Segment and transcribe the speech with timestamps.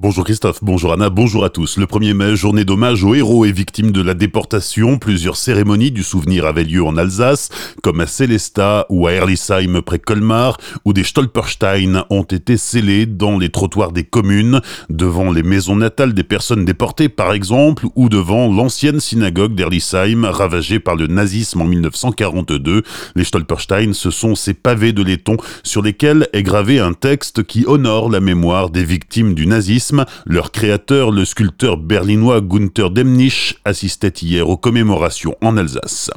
[0.00, 1.76] Bonjour Christophe, bonjour Anna, bonjour à tous.
[1.76, 4.96] Le 1er mai, journée d'hommage aux héros et victimes de la déportation.
[4.96, 7.48] Plusieurs cérémonies du souvenir avaient lieu en Alsace,
[7.82, 13.38] comme à Célestat ou à Erlisheim près Colmar, où des Stolperstein ont été scellés dans
[13.38, 18.46] les trottoirs des communes, devant les maisons natales des personnes déportées par exemple, ou devant
[18.46, 22.84] l'ancienne synagogue d'Erlisheim ravagée par le nazisme en 1942.
[23.16, 27.64] Les Stolperstein, ce sont ces pavés de laiton sur lesquels est gravé un texte qui
[27.66, 29.87] honore la mémoire des victimes du nazisme
[30.26, 36.10] leur créateur, le sculpteur berlinois Gunther Demnich, assistait hier aux commémorations en Alsace.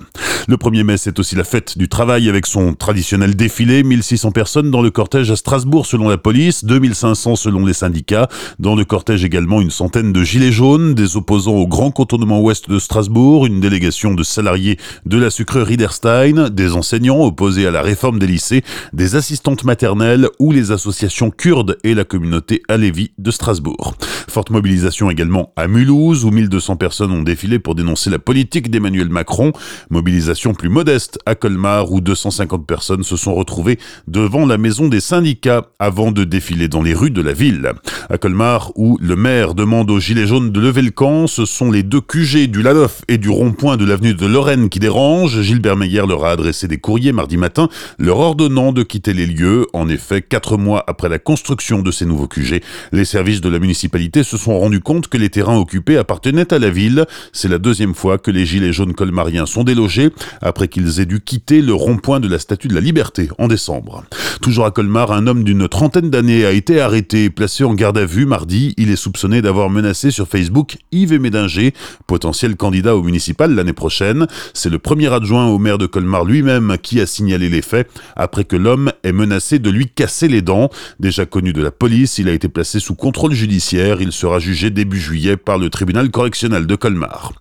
[0.48, 3.84] Le 1er mai, c'est aussi la fête du travail avec son traditionnel défilé.
[3.84, 8.28] 1600 personnes dans le cortège à Strasbourg selon la police, 2500 selon les syndicats.
[8.60, 12.70] Dans le cortège également une centaine de gilets jaunes, des opposants au grand contournement ouest
[12.70, 17.82] de Strasbourg, une délégation de salariés de la sucrerie d'Erstein, des enseignants opposés à la
[17.82, 23.32] réforme des lycées, des assistantes maternelles ou les associations kurdes et la communauté Alevi de
[23.32, 23.61] Strasbourg.
[24.30, 29.10] Forte mobilisation également à Mulhouse, où 1200 personnes ont défilé pour dénoncer la politique d'Emmanuel
[29.10, 29.52] Macron.
[29.90, 35.02] Mobilisation plus modeste à Colmar, où 250 personnes se sont retrouvées devant la maison des
[35.02, 37.74] syndicats avant de défiler dans les rues de la ville.
[38.14, 41.72] À Colmar, où le maire demande aux Gilets jaunes de lever le camp, ce sont
[41.72, 45.42] les deux QG du Lalof et du rond-point de l'avenue de Lorraine qui dérangent.
[45.42, 49.66] Gilbert Meyer leur a adressé des courriers mardi matin, leur ordonnant de quitter les lieux.
[49.72, 53.60] En effet, quatre mois après la construction de ces nouveaux QG, les services de la
[53.60, 57.06] municipalité se sont rendus compte que les terrains occupés appartenaient à la ville.
[57.32, 60.10] C'est la deuxième fois que les gilets jaunes colmariens sont délogés
[60.42, 64.04] après qu'ils aient dû quitter le rond-point de la Statue de la Liberté en décembre.
[64.42, 68.00] Toujours à Colmar, un homme d'une trentaine d'années a été arrêté et placé en garde
[68.00, 68.74] à vue mardi.
[68.78, 71.74] Il est soupçonné d'avoir menacé sur Facebook Yves Médinger,
[72.08, 74.28] potentiel candidat au municipal l'année prochaine.
[74.54, 78.44] C'est le premier adjoint au maire de Colmar lui-même qui a signalé les faits après
[78.44, 80.70] que l'homme ait menacé de lui casser les dents.
[81.00, 84.02] Déjà connu de la police, il a été placé sous contrôle judiciaire.
[84.02, 87.34] Il sera jugé début juillet par le tribunal correctionnel de Colmar.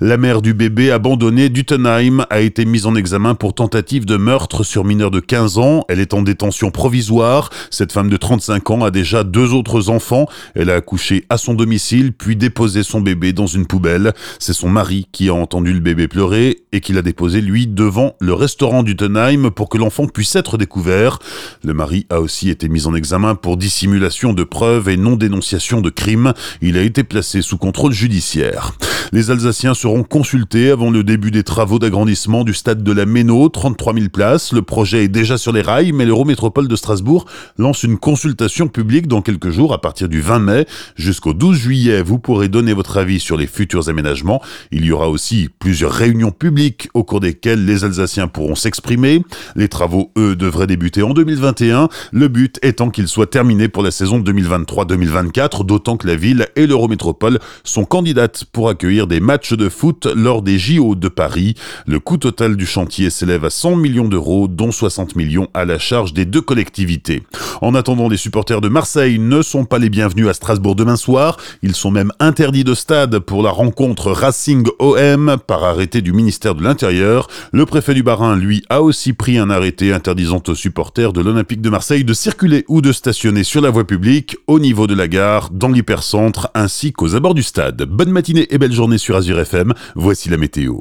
[0.00, 4.62] La mère du bébé abandonné d'Utenheim a été mise en examen pour tentative de meurtre
[4.62, 5.84] sur mineur de 15 ans.
[5.88, 7.50] Elle est en détention provisoire.
[7.70, 10.07] Cette femme de 35 ans a déjà deux autres enfants.
[10.54, 14.12] Elle a accouché à son domicile, puis déposé son bébé dans une poubelle.
[14.38, 18.14] C'est son mari qui a entendu le bébé pleurer et qui l'a déposé, lui, devant
[18.20, 21.18] le restaurant d'Utenheim pour que l'enfant puisse être découvert.
[21.64, 25.80] Le mari a aussi été mis en examen pour dissimulation de preuves et non dénonciation
[25.80, 26.32] de crime.
[26.62, 28.72] Il a été placé sous contrôle judiciaire.
[29.10, 33.48] Les Alsaciens seront consultés avant le début des travaux d'agrandissement du stade de la Méno,
[33.48, 34.52] 33 000 places.
[34.52, 37.24] Le projet est déjà sur les rails, mais l'Eurométropole de Strasbourg
[37.56, 40.66] lance une consultation publique dans quelques jours à partir du 20 mai.
[40.96, 44.42] Jusqu'au 12 juillet, vous pourrez donner votre avis sur les futurs aménagements.
[44.72, 49.24] Il y aura aussi plusieurs réunions publiques au cours desquelles les Alsaciens pourront s'exprimer.
[49.56, 53.90] Les travaux, eux, devraient débuter en 2021, le but étant qu'ils soient terminés pour la
[53.90, 59.68] saison 2023-2024, d'autant que la ville et l'Eurométropole sont candidates pour accueillir des matchs de
[59.68, 61.54] foot lors des JO de Paris.
[61.86, 65.78] Le coût total du chantier s'élève à 100 millions d'euros, dont 60 millions à la
[65.78, 67.22] charge des deux collectivités.
[67.60, 71.36] En attendant, les supporters de Marseille ne sont pas les bienvenus à Strasbourg demain soir.
[71.62, 76.62] Ils sont même interdits de stade pour la rencontre Racing-OM par arrêté du ministère de
[76.62, 77.28] l'Intérieur.
[77.52, 81.60] Le préfet du Barin, lui, a aussi pris un arrêté interdisant aux supporters de l'Olympique
[81.60, 85.08] de Marseille de circuler ou de stationner sur la voie publique au niveau de la
[85.08, 87.82] gare, dans l'hypercentre ainsi qu'aux abords du stade.
[87.82, 90.78] Bonne matinée et belle sur Azure FM, voici la météo.